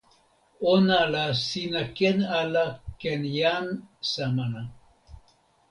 [0.75, 2.65] ona la sina ken ala
[3.01, 3.67] ken jan
[4.11, 4.63] Samana.